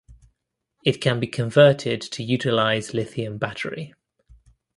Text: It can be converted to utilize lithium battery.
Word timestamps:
It 0.83 0.99
can 0.99 1.19
be 1.19 1.27
converted 1.27 2.01
to 2.01 2.23
utilize 2.23 2.91
lithium 2.95 3.37
battery. 3.37 3.93